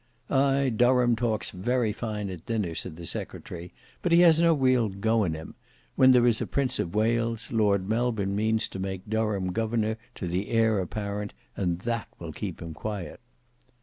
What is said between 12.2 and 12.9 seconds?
keep him